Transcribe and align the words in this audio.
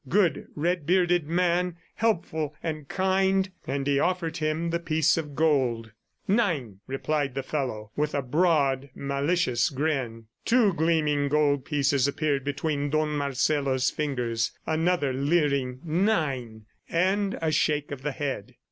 Good 0.09 0.47
red 0.55 0.87
bearded 0.87 1.27
man, 1.27 1.77
helpful 1.93 2.55
and 2.63 2.87
kind!... 2.87 3.51
and 3.67 3.85
he 3.85 3.99
offered 3.99 4.37
him 4.37 4.71
the 4.71 4.79
piece 4.79 5.15
of 5.15 5.35
gold. 5.35 5.91
"Nein," 6.27 6.79
replied 6.87 7.35
the 7.35 7.43
fellow, 7.43 7.91
with 7.95 8.15
a 8.15 8.23
broad, 8.23 8.89
malicious 8.95 9.69
grin. 9.69 10.25
Two 10.43 10.73
gleaming 10.73 11.27
gold 11.27 11.65
pieces 11.65 12.07
appeared 12.07 12.43
between 12.43 12.89
Don 12.89 13.09
Marcelo's 13.15 13.91
fingers. 13.91 14.51
Another 14.65 15.13
leering 15.13 15.81
"Nein" 15.83 16.65
and 16.89 17.37
a 17.39 17.51
shake 17.51 17.91
of 17.91 18.01
the 18.01 18.09
head. 18.13 18.55